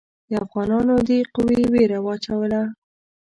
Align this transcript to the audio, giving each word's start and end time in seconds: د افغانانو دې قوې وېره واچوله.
د 0.29 0.31
افغانانو 0.43 0.95
دې 1.07 1.19
قوې 1.33 1.61
وېره 1.73 1.99
واچوله. 2.05 2.61